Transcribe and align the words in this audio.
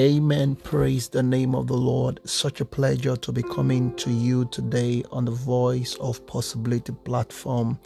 Amen. 0.00 0.56
Praise 0.56 1.08
the 1.08 1.22
name 1.22 1.54
of 1.54 1.68
the 1.68 1.76
Lord. 1.76 2.18
Such 2.24 2.60
a 2.60 2.64
pleasure 2.64 3.14
to 3.14 3.30
be 3.30 3.44
coming 3.44 3.94
to 3.94 4.10
you 4.10 4.44
today 4.46 5.04
on 5.12 5.24
the 5.24 5.30
Voice 5.30 5.94
of 6.00 6.26
Possibility 6.26 6.92
platform. 7.04 7.78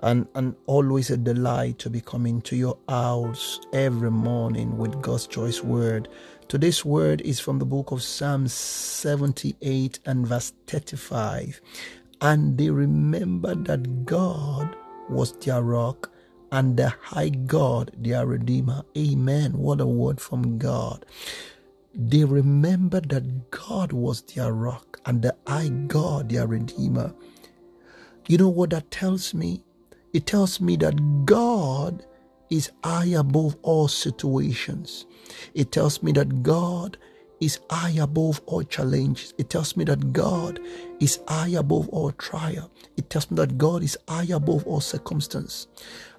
And, 0.00 0.26
and 0.34 0.56
always 0.66 1.10
a 1.10 1.16
delight 1.16 1.78
to 1.80 1.90
be 1.90 2.00
coming 2.00 2.40
to 2.42 2.56
your 2.56 2.76
house 2.88 3.60
every 3.72 4.10
morning 4.10 4.78
with 4.78 5.00
God's 5.00 5.28
choice 5.28 5.62
word. 5.62 6.08
Today's 6.48 6.84
word 6.84 7.20
is 7.20 7.38
from 7.38 7.60
the 7.60 7.66
book 7.66 7.92
of 7.92 8.02
Psalms 8.02 8.52
78 8.52 10.00
and 10.06 10.26
verse 10.26 10.52
35. 10.66 11.60
And 12.20 12.58
they 12.58 12.70
remembered 12.70 13.66
that 13.66 14.06
God 14.06 14.74
was 15.08 15.34
their 15.34 15.62
rock 15.62 16.10
and 16.52 16.76
the 16.76 16.90
high 16.90 17.30
God, 17.30 17.92
their 17.98 18.26
Redeemer. 18.26 18.82
Amen. 18.96 19.52
What 19.54 19.80
a 19.80 19.86
word 19.86 20.20
from 20.20 20.58
God. 20.58 21.06
They 21.94 22.24
remembered 22.24 23.10
that 23.10 23.50
God 23.50 23.92
was 23.92 24.22
their 24.22 24.52
rock 24.52 25.00
and 25.06 25.22
the 25.22 25.36
high 25.46 25.68
God, 25.68 26.30
their 26.30 26.46
Redeemer. 26.46 27.14
You 28.28 28.38
know 28.38 28.48
what 28.48 28.70
that 28.70 28.90
tells 28.90 29.34
me? 29.34 29.62
It 30.14 30.26
tells 30.26 30.60
me 30.60 30.76
that 30.76 31.26
God 31.26 32.06
is 32.50 32.70
high 32.84 33.08
above 33.18 33.56
all 33.62 33.88
situations. 33.88 35.06
It 35.54 35.72
tells 35.72 36.02
me 36.02 36.12
that 36.12 36.42
God 36.42 36.98
is 37.40 37.60
high 37.70 37.96
above 38.00 38.40
all 38.46 38.62
challenges. 38.62 39.34
It 39.38 39.50
tells 39.50 39.76
me 39.76 39.84
that 39.84 40.12
God 40.12 40.60
is 41.00 41.20
high 41.28 41.50
above 41.50 41.88
all 41.90 42.12
trial. 42.12 42.70
It 42.96 43.10
tells 43.10 43.30
me 43.30 43.36
that 43.36 43.58
God 43.58 43.82
is 43.82 43.96
high 44.08 44.28
above 44.30 44.66
all 44.66 44.80
circumstance. 44.80 45.66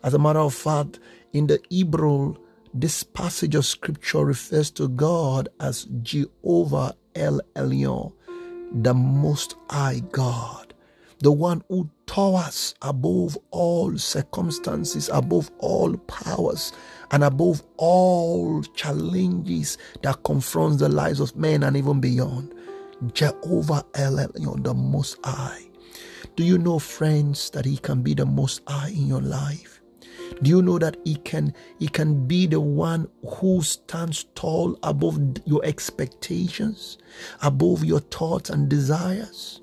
As 0.03 0.13
a 0.13 0.19
matter 0.19 0.39
of 0.39 0.53
fact, 0.53 0.99
in 1.33 1.47
the 1.47 1.59
Hebrew, 1.69 2.35
this 2.73 3.03
passage 3.03 3.55
of 3.55 3.65
scripture 3.65 4.23
refers 4.23 4.71
to 4.71 4.87
God 4.87 5.49
as 5.59 5.87
Jehovah 6.01 6.95
El 7.15 7.41
Elyon, 7.55 8.13
the 8.71 8.93
Most 8.93 9.55
High 9.69 10.01
God, 10.11 10.73
the 11.19 11.31
one 11.31 11.63
who 11.67 11.89
towers 12.19 12.75
above 12.81 13.37
all 13.51 13.97
circumstances, 13.97 15.09
above 15.13 15.49
all 15.59 15.95
powers, 15.99 16.73
and 17.11 17.23
above 17.23 17.63
all 17.77 18.61
challenges 18.75 19.77
that 20.03 20.21
confronts 20.23 20.79
the 20.79 20.89
lives 20.89 21.21
of 21.21 21.35
men 21.37 21.63
and 21.63 21.77
even 21.77 22.01
beyond. 22.01 22.53
Jehovah 23.13 23.85
El 23.95 24.17
Elyon, 24.17 24.63
the 24.63 24.73
Most 24.73 25.17
High. 25.23 25.63
Do 26.35 26.43
you 26.43 26.57
know, 26.57 26.77
friends, 26.77 27.49
that 27.51 27.63
He 27.63 27.77
can 27.77 28.01
be 28.01 28.13
the 28.13 28.25
Most 28.25 28.61
High 28.67 28.89
in 28.89 29.07
your 29.07 29.21
life? 29.21 29.81
Do 30.43 30.49
you 30.49 30.61
know 30.61 30.77
that 30.77 30.95
he 31.03 31.15
can 31.15 31.53
he 31.79 31.87
can 31.87 32.27
be 32.27 32.45
the 32.45 32.61
one 32.61 33.07
who 33.25 33.63
stands 33.63 34.25
tall 34.35 34.77
above 34.83 35.17
your 35.45 35.65
expectations, 35.65 36.97
above 37.41 37.83
your 37.83 37.99
thoughts 37.99 38.49
and 38.49 38.69
desires? 38.69 39.61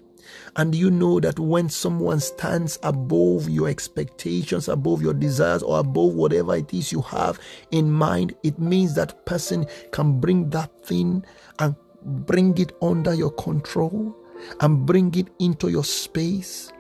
And 0.57 0.75
you 0.75 0.91
know 0.91 1.21
that 1.21 1.39
when 1.39 1.69
someone 1.69 2.19
stands 2.19 2.79
above 2.83 3.49
your 3.49 3.69
expectations, 3.69 4.69
above 4.69 5.03
your 5.03 5.13
desires, 5.13 5.63
or 5.63 5.79
above 5.79 6.15
whatever 6.15 6.57
it 6.57 6.73
is 6.73 6.91
you 6.91 7.03
have 7.03 7.39
in 7.73 7.91
mind, 7.91 8.35
it 8.43 8.59
means 8.59 8.95
that 8.95 9.27
person 9.27 9.67
can 9.93 10.19
bring 10.19 10.49
that 10.51 10.71
thing 10.85 11.25
and 11.59 11.77
bring 12.03 12.57
it 12.57 12.73
under 12.81 13.13
your 13.13 13.33
control 13.33 14.17
and 14.61 14.87
bring 14.87 15.15
it 15.15 15.29
into 15.41 15.69
your 15.69 15.85
space. 15.85 16.73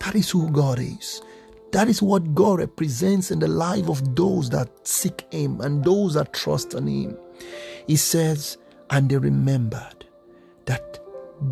That 0.00 0.14
is 0.14 0.30
who 0.30 0.50
God 0.50 0.78
is. 0.78 1.22
That 1.72 1.88
is 1.88 2.02
what 2.02 2.34
God 2.34 2.58
represents 2.58 3.30
in 3.30 3.38
the 3.38 3.48
life 3.48 3.88
of 3.88 4.14
those 4.14 4.50
that 4.50 4.86
seek 4.86 5.24
Him 5.32 5.62
and 5.62 5.82
those 5.82 6.14
that 6.14 6.34
trust 6.34 6.74
in 6.74 6.86
Him. 6.86 7.16
He 7.86 7.96
says, 7.96 8.58
and 8.90 9.08
they 9.08 9.16
remembered 9.16 10.04
that 10.66 10.98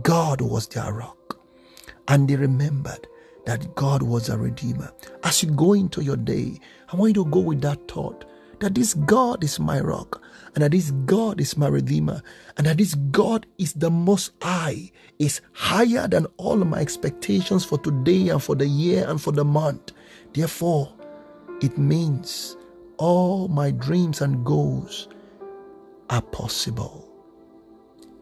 God 0.02 0.42
was 0.42 0.66
their 0.68 0.92
rock. 0.92 1.29
And 2.10 2.28
they 2.28 2.36
remembered 2.36 3.06
that 3.46 3.74
God 3.76 4.02
was 4.02 4.28
a 4.28 4.36
redeemer. 4.36 4.92
As 5.24 5.42
you 5.42 5.50
go 5.50 5.72
into 5.72 6.02
your 6.02 6.16
day, 6.16 6.60
I 6.92 6.96
want 6.96 7.16
you 7.16 7.24
to 7.24 7.30
go 7.30 7.40
with 7.40 7.62
that 7.62 7.88
thought 7.88 8.26
that 8.60 8.74
this 8.74 8.92
God 8.92 9.42
is 9.42 9.58
my 9.58 9.80
rock, 9.80 10.22
and 10.54 10.62
that 10.62 10.72
this 10.72 10.90
God 11.06 11.40
is 11.40 11.56
my 11.56 11.68
redeemer, 11.68 12.20
and 12.58 12.66
that 12.66 12.76
this 12.76 12.94
God 12.94 13.46
is 13.56 13.72
the 13.72 13.90
most 13.90 14.32
high, 14.42 14.92
is 15.18 15.40
higher 15.52 16.06
than 16.06 16.26
all 16.36 16.56
my 16.56 16.78
expectations 16.78 17.64
for 17.64 17.78
today 17.78 18.28
and 18.28 18.42
for 18.42 18.54
the 18.54 18.66
year 18.66 19.08
and 19.08 19.20
for 19.20 19.32
the 19.32 19.44
month. 19.44 19.92
Therefore, 20.34 20.92
it 21.62 21.78
means 21.78 22.56
all 22.98 23.48
my 23.48 23.70
dreams 23.70 24.20
and 24.20 24.44
goals 24.44 25.08
are 26.10 26.22
possible, 26.22 27.08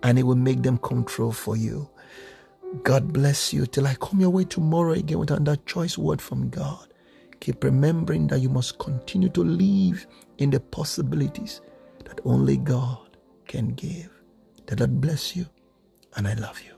and 0.05 0.21
it 0.21 0.23
will 0.23 0.37
make 0.37 0.63
them 0.63 0.79
come 0.79 1.05
true 1.05 1.33
for 1.33 1.57
you. 1.57 1.91
God 2.85 3.13
bless 3.13 3.53
you 3.53 3.67
till 3.67 3.87
I 3.87 3.97
come 3.97 4.21
your 4.21 4.31
way 4.31 4.45
tomorrow 4.45 4.93
again 4.95 5.19
with 5.21 5.33
another 5.33 5.61
choice 5.67 5.99
word 5.99 6.23
from 6.23 6.51
God. 6.51 6.89
Keep 7.41 7.65
remembering 7.65 8.29
that 8.29 8.41
you 8.41 8.51
must 8.51 8.79
continue 8.79 9.31
to 9.31 9.45
live 9.45 10.07
in 10.39 10.51
the 10.51 10.61
possibilities 10.61 11.63
that 12.07 12.21
only 12.25 12.59
God 12.59 13.19
can 13.49 13.71
give. 13.71 14.11
That 14.67 14.81
God 14.81 15.01
bless 15.01 15.37
you, 15.37 15.47
and 16.17 16.29
I 16.29 16.35
love 16.35 16.61
you. 16.63 16.78